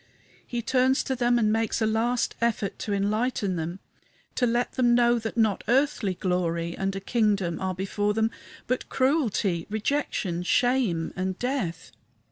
[0.47, 3.79] He turns to them and makes a last effort to enlighten them
[4.33, 8.31] to let them know that not earthly glory and a kingdom are before them,
[8.65, 11.91] but cruelty, rejection, shame, and death.